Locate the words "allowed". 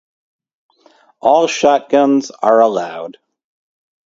2.61-3.19